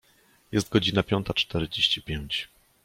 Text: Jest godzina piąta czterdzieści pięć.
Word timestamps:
Jest 0.51 0.69
godzina 0.69 1.03
piąta 1.03 1.33
czterdzieści 1.33 2.01
pięć. 2.01 2.47